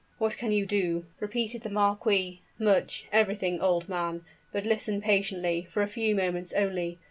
[0.17, 4.25] "What can you do?" repeated the marquis: "much everything, old man!
[4.51, 6.97] But listen patiently, for a few moments only.